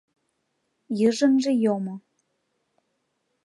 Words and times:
Йыжыҥже 0.99 1.51
йомо. 1.63 1.95